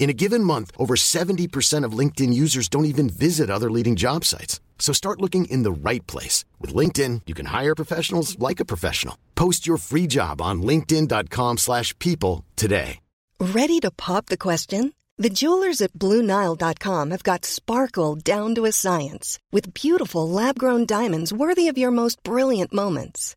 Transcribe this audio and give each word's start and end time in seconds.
In 0.00 0.08
a 0.08 0.14
given 0.14 0.42
month, 0.42 0.72
over 0.78 0.96
70% 0.96 1.84
of 1.84 1.92
LinkedIn 1.92 2.32
users 2.32 2.68
don't 2.68 2.86
even 2.86 3.10
visit 3.10 3.50
other 3.50 3.70
leading 3.70 3.96
job 3.96 4.24
sites. 4.24 4.58
So 4.78 4.94
start 4.94 5.20
looking 5.20 5.44
in 5.44 5.62
the 5.62 5.70
right 5.70 6.04
place. 6.06 6.46
With 6.58 6.74
LinkedIn, 6.74 7.20
you 7.26 7.34
can 7.34 7.46
hire 7.46 7.74
professionals 7.74 8.38
like 8.38 8.60
a 8.60 8.64
professional. 8.64 9.16
Post 9.34 9.66
your 9.66 9.76
free 9.76 10.06
job 10.08 10.40
on 10.40 10.62
linkedin.com 10.62 11.58
slash 11.58 11.96
people 11.98 12.46
today. 12.56 12.98
Ready 13.38 13.78
to 13.80 13.90
pop 13.90 14.26
the 14.26 14.36
question? 14.36 14.92
The 15.18 15.30
jewelers 15.30 15.82
at 15.82 15.92
BlueNile.com 15.92 17.10
have 17.10 17.22
got 17.22 17.44
sparkle 17.44 18.16
down 18.16 18.54
to 18.54 18.64
a 18.64 18.72
science 18.72 19.38
with 19.52 19.74
beautiful 19.74 20.28
lab-grown 20.28 20.86
diamonds 20.86 21.32
worthy 21.32 21.68
of 21.68 21.76
your 21.76 21.90
most 21.90 22.22
brilliant 22.22 22.72
moments. 22.72 23.36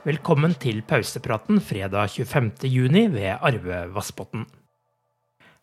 Velkommen 0.00 0.54
til 0.56 0.78
pausepraten 0.88 1.58
fredag 1.60 2.14
25.6 2.14 3.10
ved 3.12 3.34
Arve 3.44 3.80
Vassbotn. 3.92 4.46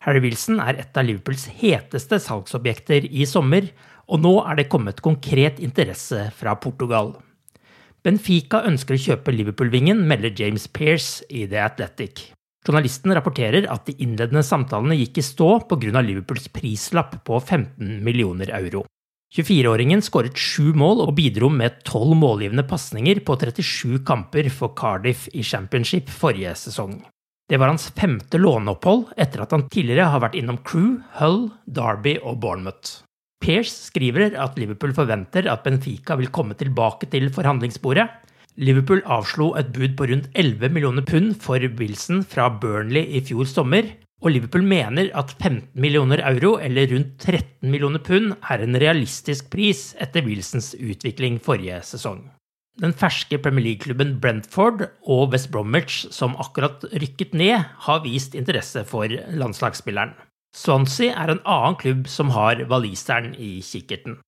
Harry 0.06 0.20
Wilson 0.22 0.60
er 0.62 0.78
et 0.78 0.94
av 0.94 1.08
Liverpools 1.08 1.48
heteste 1.58 2.20
salgsobjekter 2.22 3.08
i 3.10 3.26
sommer, 3.26 3.66
og 4.06 4.22
nå 4.22 4.36
er 4.44 4.60
det 4.60 4.68
kommet 4.70 5.02
konkret 5.02 5.58
interesse 5.58 6.28
fra 6.38 6.54
Portugal. 6.54 7.16
Benfica 8.06 8.62
ønsker 8.68 8.94
å 8.94 9.02
kjøpe 9.08 9.34
Liverpool-vingen, 9.34 10.04
melder 10.06 10.30
James 10.30 10.68
Pearce 10.70 11.26
i 11.26 11.42
The 11.50 11.58
Athletic. 11.64 12.28
Journalisten 12.62 13.16
rapporterer 13.18 13.66
at 13.66 13.90
de 13.90 13.96
innledende 13.98 14.46
samtalene 14.46 15.00
gikk 15.00 15.18
i 15.18 15.26
stå 15.32 15.50
pga. 15.66 15.98
Liverpools 15.98 16.46
prislapp 16.54 17.18
på 17.26 17.42
15 17.42 17.98
millioner 18.06 18.54
euro. 18.62 18.86
24-åringen 19.28 20.00
skåret 20.00 20.38
sju 20.40 20.72
mål 20.72 21.02
og 21.04 21.12
bidro 21.18 21.50
med 21.52 21.82
tolv 21.84 22.14
målgivende 22.16 22.64
pasninger 22.68 23.20
på 23.26 23.36
37 23.36 23.98
kamper 24.08 24.48
for 24.48 24.72
Cardiff 24.78 25.26
i 25.36 25.44
Championship 25.44 26.08
forrige 26.08 26.54
sesong. 26.56 27.02
Det 27.48 27.56
var 27.60 27.72
hans 27.72 27.90
femte 27.96 28.40
låneopphold 28.40 29.12
etter 29.20 29.44
at 29.44 29.52
han 29.52 29.66
tidligere 29.72 30.08
har 30.12 30.22
vært 30.24 30.36
innom 30.36 30.60
Crew, 30.64 30.96
Hull, 31.20 31.50
Derby 31.64 32.16
og 32.22 32.40
Bournemouth. 32.40 33.02
Pearce 33.44 33.88
skriver 33.92 34.34
at 34.40 34.56
Liverpool 34.58 34.92
forventer 34.96 35.46
at 35.48 35.62
Benfica 35.64 36.16
vil 36.18 36.32
komme 36.32 36.56
tilbake 36.58 37.08
til 37.12 37.28
forhandlingsbordet. 37.32 38.08
Liverpool 38.58 39.04
avslo 39.06 39.52
et 39.60 39.70
bud 39.76 39.94
på 39.96 40.08
rundt 40.10 40.32
11 40.34 40.72
millioner 40.74 41.04
pund 41.06 41.36
for 41.40 41.62
Wilson 41.78 42.24
fra 42.26 42.48
Burnley 42.50 43.04
i 43.16 43.22
fjor 43.24 43.46
sommer, 43.46 43.92
og 44.18 44.32
Liverpool 44.34 44.64
mener 44.66 45.12
at 45.14 45.34
15 45.38 45.78
millioner 45.78 46.22
euro, 46.26 46.56
eller 46.58 46.90
rundt 46.90 47.18
13 47.22 47.70
millioner 47.70 48.02
pund, 48.02 48.34
er 48.50 48.64
en 48.64 48.78
realistisk 48.82 49.50
pris 49.52 49.92
etter 50.02 50.26
Wilsons 50.26 50.74
utvikling 50.74 51.38
forrige 51.42 51.78
sesong. 51.86 52.24
Den 52.78 52.94
ferske 52.94 53.38
Premier 53.42 53.64
League-klubben 53.64 54.20
Brentford 54.22 54.84
og 55.02 55.32
West 55.32 55.50
Bromwich, 55.50 56.06
som 56.14 56.36
akkurat 56.38 56.84
rykket 56.94 57.34
ned, 57.34 57.64
har 57.86 58.04
vist 58.04 58.36
interesse 58.38 58.84
for 58.86 59.10
landslagsspilleren. 59.10 60.14
Swansea 60.54 61.14
er 61.14 61.34
en 61.34 61.42
annen 61.42 61.78
klubb 61.78 62.06
som 62.10 62.30
har 62.34 62.62
waliseren 62.70 63.34
i 63.34 63.58
kikkerten. 63.62 64.18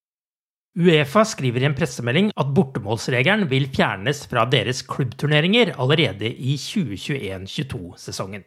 Uefa 0.79 1.25
skriver 1.27 1.65
i 1.65 1.67
en 1.67 1.75
pressemelding 1.75 2.31
at 2.39 2.51
bortemålsregelen 2.55 3.49
vil 3.51 3.67
fjernes 3.75 4.23
fra 4.31 4.45
deres 4.51 4.85
klubbturneringer 4.87 5.75
allerede 5.83 6.31
i 6.31 6.55
2021-22-sesongen. 6.63 8.45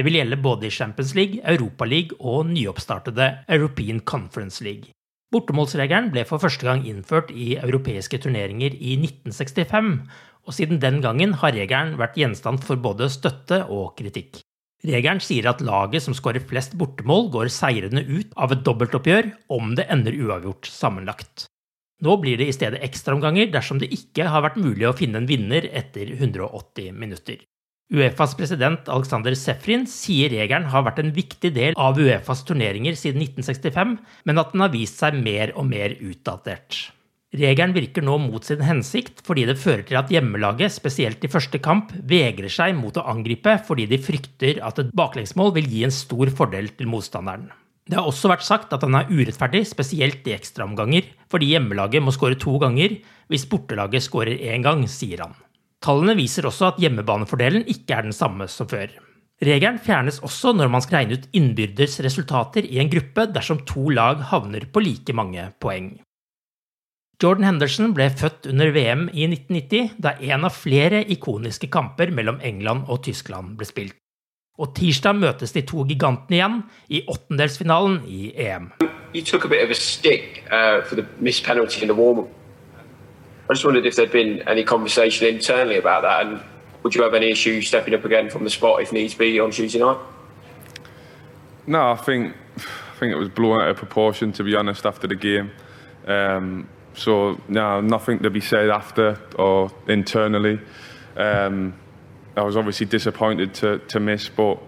Det 0.00 0.06
vil 0.06 0.14
gjelde 0.16 0.38
både 0.40 0.64
i 0.64 0.72
Champions 0.72 1.10
League, 1.12 1.42
Europa 1.44 1.84
League 1.84 2.16
og 2.24 2.46
nyoppstartede 2.48 3.24
European 3.52 3.98
Conference 4.00 4.64
League. 4.64 4.94
Bortemålsregelen 5.28 6.08
ble 6.14 6.22
for 6.24 6.40
første 6.40 6.64
gang 6.64 6.86
innført 6.88 7.28
i 7.36 7.50
europeiske 7.60 8.16
turneringer 8.24 8.78
i 8.80 8.94
1965, 8.96 9.90
og 10.48 10.56
siden 10.56 10.80
den 10.80 11.02
gangen 11.04 11.36
har 11.42 11.52
regelen 11.52 11.98
vært 12.00 12.16
gjenstand 12.16 12.64
for 12.64 12.80
både 12.80 13.10
støtte 13.12 13.60
og 13.68 13.92
kritikk. 14.00 14.40
Regelen 14.88 15.20
sier 15.20 15.50
at 15.52 15.60
laget 15.60 16.06
som 16.06 16.16
skårer 16.16 16.48
flest 16.48 16.78
bortemål, 16.80 17.28
går 17.36 17.52
seirende 17.52 18.06
ut 18.08 18.32
av 18.40 18.56
et 18.56 18.64
dobbeltoppgjør 18.64 19.30
om 19.52 19.76
det 19.76 19.84
ender 19.92 20.16
uavgjort 20.16 20.72
sammenlagt. 20.80 21.44
Nå 22.00 22.16
blir 22.24 22.40
det 22.40 22.48
i 22.48 22.56
stedet 22.56 22.80
ekstraomganger 22.88 23.52
dersom 23.52 23.84
det 23.84 23.92
ikke 23.92 24.32
har 24.32 24.48
vært 24.48 24.56
mulig 24.64 24.88
å 24.88 24.96
finne 24.96 25.20
en 25.20 25.28
vinner 25.28 25.68
etter 25.68 26.16
180 26.16 26.96
minutter. 26.96 27.44
Uefas 27.90 28.36
president 28.38 28.86
Alexander 28.86 29.34
Sefrin 29.34 29.82
sier 29.90 30.30
regelen 30.30 30.68
har 30.70 30.84
vært 30.86 31.00
en 31.02 31.10
viktig 31.10 31.50
del 31.56 31.74
av 31.74 31.98
Uefas 31.98 32.44
turneringer 32.46 32.94
siden 32.94 33.24
1965, 33.24 33.96
men 34.30 34.38
at 34.38 34.52
den 34.54 34.62
har 34.62 34.70
vist 34.70 35.02
seg 35.02 35.18
mer 35.18 35.50
og 35.58 35.66
mer 35.72 35.96
utdatert. 35.98 36.78
Regelen 37.34 37.74
virker 37.74 38.06
nå 38.06 38.16
mot 38.22 38.46
sin 38.46 38.62
hensikt 38.66 39.24
fordi 39.26 39.48
det 39.50 39.58
fører 39.58 39.82
til 39.86 39.98
at 39.98 40.10
hjemmelaget, 40.10 40.70
spesielt 40.74 41.26
i 41.26 41.30
første 41.30 41.58
kamp, 41.62 41.90
vegrer 42.06 42.50
seg 42.50 42.78
mot 42.78 42.94
å 42.94 43.06
angripe 43.10 43.56
fordi 43.66 43.88
de 43.90 43.98
frykter 44.02 44.62
at 44.66 44.78
et 44.82 44.94
baklengsmål 44.94 45.54
vil 45.58 45.66
gi 45.70 45.84
en 45.86 45.94
stor 45.94 46.30
fordel 46.30 46.70
til 46.78 46.90
motstanderen. 46.90 47.50
Det 47.90 47.98
har 47.98 48.06
også 48.06 48.30
vært 48.30 48.46
sagt 48.46 48.74
at 48.74 48.86
den 48.86 48.94
er 48.94 49.10
urettferdig, 49.10 49.64
spesielt 49.66 50.26
i 50.30 50.36
ekstraomganger, 50.36 51.10
fordi 51.30 51.56
hjemmelaget 51.56 52.06
må 52.06 52.14
skåre 52.14 52.38
to 52.38 52.54
ganger 52.62 53.00
hvis 53.30 53.50
bortelaget 53.50 54.06
skårer 54.06 54.38
én 54.38 54.62
gang, 54.62 54.86
sier 54.86 55.26
han. 55.26 55.34
Tallene 55.80 56.12
viser 56.18 56.44
også 56.44 56.74
at 56.74 56.80
hjemmebanefordelen 56.82 57.64
ikke 57.72 57.96
er 57.96 58.04
den 58.04 58.16
samme 58.16 58.48
som 58.52 58.68
før. 58.68 58.92
Regelen 59.40 59.78
fjernes 59.80 60.18
også 60.20 60.52
når 60.52 60.68
man 60.68 60.82
skal 60.84 60.98
regne 60.98 61.16
ut 61.16 61.28
innbyrdes 61.32 61.96
resultater 62.04 62.66
i 62.68 62.76
en 62.82 62.90
gruppe 62.92 63.24
dersom 63.32 63.62
to 63.68 63.88
lag 63.96 64.20
havner 64.28 64.66
på 64.68 64.82
like 64.84 65.14
mange 65.16 65.46
poeng. 65.62 65.94
Jordan 67.20 67.46
Henderson 67.48 67.94
ble 67.96 68.08
født 68.16 68.46
under 68.48 68.70
VM 68.72 69.06
i 69.12 69.26
1990, 69.28 69.96
da 70.00 70.14
en 70.20 70.44
av 70.48 70.56
flere 70.56 71.02
ikoniske 71.12 71.68
kamper 71.72 72.12
mellom 72.16 72.40
England 72.44 72.88
og 72.88 73.02
Tyskland 73.04 73.56
ble 73.60 73.68
spilt. 73.68 73.96
Og 74.60 74.74
tirsdag 74.76 75.16
møtes 75.16 75.52
de 75.56 75.64
to 75.64 75.86
gigantene 75.88 76.36
igjen 76.36 76.58
i 76.92 77.02
åttendelsfinalen 77.08 78.02
i 78.08 78.32
EM. 78.36 78.68
You 79.14 79.24
took 79.24 79.44
a 79.44 79.48
bit 79.48 79.64
of 79.64 79.70
a 79.72 79.76
uh, 80.52 80.84
for 80.84 80.96
the 80.96 81.06
missed 81.18 81.44
penalty 81.44 81.82
in 81.82 81.90
I 83.50 83.54
just 83.54 83.64
wondered 83.64 83.84
if 83.84 83.96
there'd 83.96 84.12
been 84.12 84.42
any 84.48 84.62
conversation 84.62 85.26
internally 85.26 85.76
about 85.76 86.02
that, 86.02 86.24
and 86.24 86.40
would 86.84 86.94
you 86.94 87.02
have 87.02 87.14
any 87.14 87.32
issue 87.32 87.60
stepping 87.62 87.94
up 87.94 88.04
again 88.04 88.30
from 88.30 88.44
the 88.44 88.50
spot 88.50 88.80
if 88.80 88.92
needs 88.92 89.12
be 89.12 89.40
on 89.40 89.50
Tuesday 89.50 89.80
night? 89.80 89.98
No, 91.66 91.90
I 91.90 91.96
think 91.96 92.36
I 92.56 92.98
think 93.00 93.12
it 93.12 93.16
was 93.16 93.28
blown 93.28 93.60
out 93.60 93.68
of 93.68 93.76
proportion 93.76 94.30
to 94.34 94.44
be 94.44 94.54
honest 94.54 94.86
after 94.86 95.08
the 95.08 95.16
game. 95.16 95.50
Um, 96.06 96.68
so 96.94 97.40
no, 97.48 97.80
nothing 97.80 98.20
to 98.20 98.30
be 98.30 98.40
said 98.40 98.70
after 98.70 99.18
or 99.36 99.72
internally. 99.88 100.60
Um, 101.16 101.74
I 102.36 102.42
was 102.42 102.56
obviously 102.56 102.86
disappointed 102.86 103.52
to, 103.54 103.78
to 103.78 103.98
miss, 103.98 104.28
but 104.28 104.60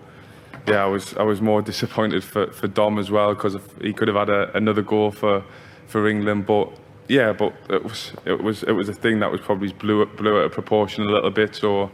yeah, 0.66 0.82
I 0.82 0.86
was 0.86 1.14
I 1.16 1.22
was 1.22 1.40
more 1.40 1.62
disappointed 1.62 2.24
for, 2.24 2.50
for 2.50 2.66
Dom 2.66 2.98
as 2.98 3.12
well 3.12 3.32
because 3.32 3.56
he 3.80 3.92
could 3.92 4.08
have 4.08 4.16
had 4.16 4.28
a, 4.28 4.56
another 4.56 4.82
goal 4.82 5.12
for 5.12 5.44
for 5.86 6.08
England, 6.08 6.46
but 6.46 6.72
yeah, 7.12 7.34
but 7.34 7.54
it 7.68 7.84
was 7.84 8.12
it 8.24 8.42
was 8.42 8.62
it 8.62 8.72
was 8.72 8.88
a 8.88 8.94
thing 8.94 9.18
that 9.18 9.30
was 9.30 9.42
probably 9.42 9.70
blew 9.74 10.06
blew 10.06 10.38
out 10.38 10.46
of 10.46 10.52
proportion 10.52 11.04
a 11.04 11.12
little 11.12 11.30
bit. 11.30 11.54
So 11.54 11.90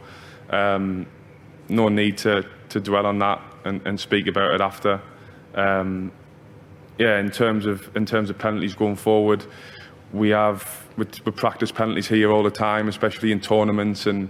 um, 0.49 1.07
no 1.67 1.89
need 1.89 2.17
to 2.19 2.45
to 2.69 2.79
dwell 2.79 3.05
on 3.05 3.19
that 3.19 3.41
and, 3.65 3.85
and 3.85 3.99
speak 3.99 4.27
about 4.27 4.53
it 4.53 4.61
after. 4.61 5.01
Um, 5.55 6.13
yeah, 6.97 7.19
in 7.19 7.31
terms 7.31 7.65
of 7.65 7.93
in 7.97 8.05
terms 8.05 8.29
of 8.29 8.37
penalties 8.37 8.75
going 8.75 8.95
forward, 8.95 9.43
we 10.13 10.29
have 10.29 10.87
we, 10.95 11.05
we 11.25 11.33
practice 11.33 11.69
penalties 11.69 12.07
here 12.07 12.31
all 12.31 12.43
the 12.43 12.49
time, 12.49 12.87
especially 12.87 13.33
in 13.33 13.41
tournaments, 13.41 14.05
and 14.05 14.29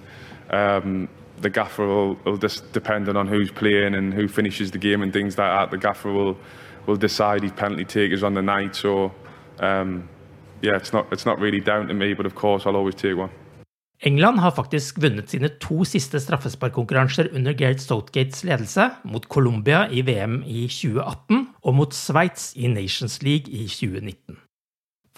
um, 0.50 1.08
the 1.40 1.52
gaffer 1.52 1.86
will, 1.86 2.16
will 2.26 2.38
just 2.38 2.74
depending 2.74 3.16
on 3.16 3.28
who's 3.28 3.52
playing 3.52 3.94
and 3.94 4.12
who 4.12 4.28
finishes 4.28 4.72
the 4.72 4.80
game 4.80 5.04
and 5.04 5.14
things 5.14 5.38
like 5.38 5.52
that. 5.52 5.70
The 5.70 5.78
gaffer 5.78 6.12
will 6.12 6.36
will 6.88 6.98
decide 6.98 7.44
his 7.44 7.52
penalty 7.52 7.86
takers 7.86 8.24
on 8.24 8.34
the 8.34 8.42
night. 8.42 8.76
So 8.76 9.14
um, 9.60 10.10
yeah, 10.62 10.78
it's 10.78 10.94
not 10.94 11.06
it's 11.12 11.26
not 11.26 11.40
really 11.40 11.60
down 11.60 11.88
to 11.88 11.94
me, 11.94 12.14
but 12.14 12.26
of 12.26 12.36
course 12.36 12.66
I'll 12.66 12.76
always 12.76 12.96
take 12.96 13.18
one. 13.18 13.30
England 14.02 14.40
har 14.40 14.52
faktisk 14.56 15.02
vunnet 15.04 15.30
sine 15.30 15.50
to 15.60 15.84
siste 15.84 16.20
straffesparkkonkurranser 16.24 17.34
under 17.36 17.54
Gareth 17.54 17.84
Southgates 17.84 18.46
ledelse, 18.48 18.90
mot 19.04 19.28
Colombia 19.28 19.90
i 19.92 20.02
VM 20.02 20.44
i 20.48 20.68
2018 20.72 21.48
og 21.64 21.76
mot 21.76 21.94
Sveits 21.94 22.54
i 22.56 22.72
Nations 22.72 23.20
League 23.24 23.52
i 23.52 23.68
2019. 23.68 24.40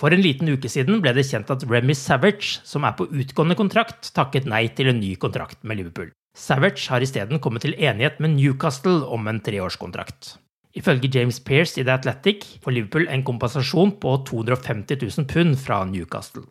For 0.01 0.09
en 0.09 0.23
liten 0.25 0.49
uke 0.49 0.69
siden 0.71 0.97
ble 1.03 1.13
det 1.13 1.27
kjent 1.29 1.51
at 1.53 1.67
Remy 1.69 1.93
Savage, 1.93 2.57
som 2.65 2.87
er 2.89 2.97
på 2.97 3.05
utgående 3.05 3.57
kontrakt, 3.59 4.09
takket 4.17 4.49
nei 4.49 4.65
til 4.73 4.89
en 4.89 4.97
ny 4.97 5.13
kontrakt 5.21 5.61
med 5.61 5.77
Liverpool. 5.77 6.09
Savage 6.33 6.89
har 6.89 7.05
isteden 7.05 7.37
kommet 7.43 7.67
til 7.67 7.77
enighet 7.77 8.17
med 8.17 8.33
Newcastle 8.39 9.03
om 9.05 9.29
en 9.29 9.43
treårskontrakt. 9.45 10.39
Ifølge 10.77 11.09
James 11.11 11.39
Pearce 11.43 11.79
i 11.79 11.83
The 11.83 11.97
Athletic 11.97 12.45
får 12.63 12.75
Liverpool 12.75 13.07
en 13.11 13.23
kompensasjon 13.27 13.97
på 13.99 14.15
250 14.29 15.01
000 15.01 15.27
pund 15.27 15.57
fra 15.59 15.83
Newcastle. 15.85 16.47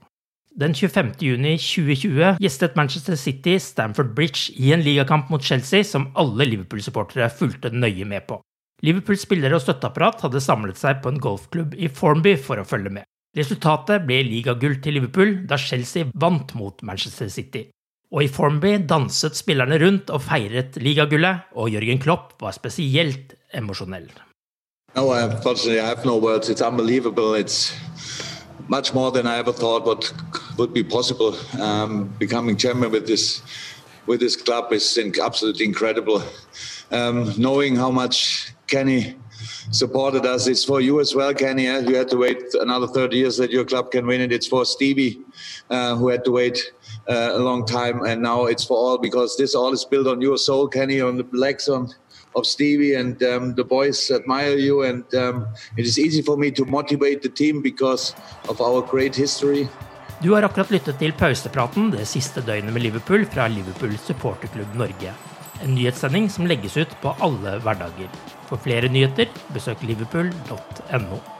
Den 0.60 0.74
25. 0.74 1.12
juni 1.22 1.54
2020 1.56 2.36
gjestet 2.42 2.76
Manchester 2.76 3.16
City 3.16 3.56
Stamford 3.62 4.14
Bridge 4.16 4.52
i 4.58 4.72
en 4.74 4.82
ligakamp 4.82 5.30
mot 5.30 5.42
Chelsea 5.42 5.86
som 5.86 6.10
alle 6.18 6.44
Liverpool-supportere 6.44 7.30
fulgte 7.30 7.70
nøye 7.70 8.04
med 8.04 8.26
på. 8.26 8.40
Liverpools 8.82 9.24
spillere 9.24 9.56
og 9.56 9.62
støtteapparat 9.64 10.24
hadde 10.24 10.42
samlet 10.42 10.78
seg 10.80 11.00
på 11.04 11.12
en 11.12 11.20
golfklubb 11.22 11.76
i 11.76 11.88
Formby 11.88 12.34
for 12.40 12.60
å 12.60 12.66
følge 12.66 12.92
med. 12.98 13.06
Resultatet 13.36 14.02
ble 14.08 14.24
ligagull 14.26 14.80
til 14.82 14.98
Liverpool 14.98 15.36
da 15.48 15.58
Chelsea 15.60 16.08
vant 16.18 16.54
mot 16.58 16.82
Manchester 16.82 17.28
City. 17.30 17.68
Og 18.10 18.24
i 18.24 18.32
Formby 18.32 18.74
danset 18.90 19.38
spillerne 19.38 19.78
rundt 19.78 20.10
og 20.10 20.24
feiret 20.24 20.80
ligagullet, 20.82 21.46
og 21.54 21.70
Jørgen 21.70 22.00
Klopp 22.02 22.34
var 22.42 22.56
spesielt 22.56 23.36
emosjonell. 23.54 24.08
No, 24.96 25.12
unfortunately, 25.12 25.80
I 25.80 25.86
have 25.86 26.04
no 26.04 26.16
words. 26.16 26.48
It's 26.48 26.62
unbelievable. 26.62 27.34
It's 27.34 27.74
much 28.68 28.92
more 28.92 29.10
than 29.10 29.26
I 29.26 29.38
ever 29.38 29.52
thought 29.52 29.84
what 29.84 30.12
would 30.58 30.72
be 30.72 30.82
possible. 30.82 31.36
Um, 31.60 32.12
becoming 32.18 32.56
chairman 32.56 32.90
with 32.90 33.06
this 33.06 33.42
with 34.06 34.20
this 34.20 34.36
club 34.36 34.72
is 34.72 34.98
absolutely 35.22 35.66
incredible. 35.66 36.22
Um, 36.90 37.32
knowing 37.38 37.76
how 37.76 37.90
much 37.90 38.52
Kenny 38.66 39.16
supported 39.70 40.26
us. 40.26 40.46
It's 40.46 40.64
for 40.64 40.80
you 40.80 41.00
as 41.00 41.14
well, 41.14 41.32
Kenny. 41.34 41.66
Eh? 41.66 41.80
You 41.80 41.96
had 41.96 42.08
to 42.08 42.16
wait 42.16 42.42
another 42.54 42.86
30 42.86 43.16
years 43.16 43.36
that 43.36 43.50
your 43.50 43.64
club 43.64 43.90
can 43.90 44.06
win 44.06 44.20
it. 44.20 44.32
It's 44.32 44.46
for 44.46 44.64
Stevie, 44.64 45.20
uh, 45.68 45.96
who 45.96 46.08
had 46.08 46.24
to 46.24 46.32
wait 46.32 46.72
uh, 47.08 47.30
a 47.32 47.38
long 47.38 47.66
time, 47.66 48.04
and 48.04 48.22
now 48.22 48.46
it's 48.46 48.64
for 48.64 48.76
all 48.76 48.98
because 48.98 49.36
this 49.36 49.54
all 49.54 49.72
is 49.72 49.84
built 49.84 50.06
on 50.06 50.20
your 50.20 50.38
soul, 50.38 50.68
Kenny, 50.68 51.00
on 51.00 51.16
the 51.16 51.26
legs 51.32 51.68
on 51.68 51.88
of 52.34 52.46
Stevie, 52.46 52.94
and 52.94 53.22
um, 53.22 53.54
the 53.54 53.64
boys 53.64 54.10
admire 54.10 54.56
you. 54.58 54.82
And 54.82 55.04
um, 55.14 55.46
it 55.76 55.86
is 55.86 55.98
easy 55.98 56.22
for 56.22 56.36
me 56.36 56.50
to 56.50 56.64
motivate 56.64 57.22
the 57.22 57.28
team 57.28 57.62
because 57.62 58.14
of 58.48 58.60
our 58.60 58.82
great 58.82 59.16
history. 59.16 59.68
Du 60.22 60.34
har 60.34 60.42
akkurat 60.42 60.70
lyttet 60.70 60.98
til 61.00 61.14
pausepraten 61.16 61.90
det 61.94 62.04
siste 62.08 62.42
døgnet 62.44 62.74
med 62.76 62.82
Liverpool 62.84 63.24
fra 63.24 63.48
Liverpool 63.48 63.96
supporterklubb 64.04 64.76
Norge. 64.76 65.14
En 65.64 65.74
nyhetssending 65.74 66.28
som 66.30 66.48
legges 66.48 66.76
ut 66.76 66.92
på 67.00 67.16
alle 67.24 67.56
hverdager. 67.64 68.12
For 68.48 68.60
flere 68.60 68.92
nyheter, 68.92 69.32
besøk 69.54 69.80
liverpool.no. 69.88 71.39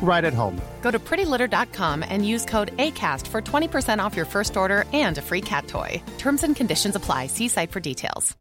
right 0.00 0.24
at 0.24 0.32
home. 0.32 0.60
Go 0.82 0.90
to 0.90 0.98
prettylitter.com 0.98 2.04
and 2.08 2.26
use 2.26 2.44
code 2.44 2.76
ACAST 2.76 3.26
for 3.26 3.42
20% 3.42 3.98
off 3.98 4.16
your 4.16 4.24
first 4.24 4.56
order 4.56 4.84
and 4.92 5.18
a 5.18 5.22
free 5.22 5.40
cat 5.40 5.66
toy. 5.66 6.00
Terms 6.18 6.44
and 6.44 6.54
conditions 6.54 6.94
apply. 6.94 7.26
See 7.26 7.48
site 7.48 7.72
for 7.72 7.80
details. 7.80 8.36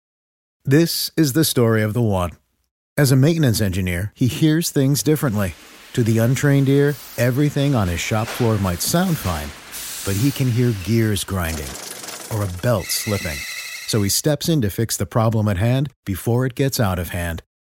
This 0.64 1.12
is 1.16 1.34
the 1.34 1.44
story 1.44 1.84
of 1.84 1.94
the 1.94 2.02
one. 2.02 2.32
As 2.98 3.12
a 3.12 3.16
maintenance 3.16 3.62
engineer, 3.62 4.12
he 4.16 4.28
hears 4.28 4.72
things 4.72 5.04
differently. 5.04 5.54
To 5.94 6.02
the 6.02 6.18
untrained 6.18 6.70
ear, 6.70 6.96
everything 7.18 7.76
on 7.76 7.88
his 7.88 8.00
shop 8.00 8.28
floor 8.28 8.58
might 8.58 8.82
sound 8.82 9.16
fine, 9.16 9.50
but 10.06 10.20
he 10.20 10.32
can 10.32 10.50
hear 10.50 10.74
gears 10.84 11.24
grinding 11.24 11.70
or 12.32 12.44
a 12.44 12.54
belt 12.62 12.86
slipping. 12.86 13.38
So 13.88 14.02
he 14.02 14.10
steps 14.10 14.50
in 14.50 14.62
to 14.62 14.70
fix 14.70 14.98
the 14.98 15.06
problem 15.06 15.48
at 15.48 15.58
hand 15.58 15.92
before 16.06 16.46
it 16.46 16.56
gets 16.56 16.80
out 16.80 16.98
of 16.98 17.10
hand. 17.10 17.44